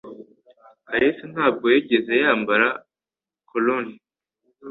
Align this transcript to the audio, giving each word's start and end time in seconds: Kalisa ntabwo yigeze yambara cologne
Kalisa 0.87 1.25
ntabwo 1.33 1.65
yigeze 1.73 2.11
yambara 2.23 2.67
cologne 3.49 3.95